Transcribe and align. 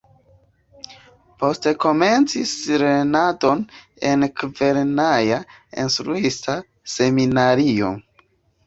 Poste 1.43 1.73
komencis 1.83 2.55
lernadon 2.85 3.63
en 4.13 4.29
kvarjara 4.41 5.41
Instruista 5.87 6.59
Seminario. 6.99 7.97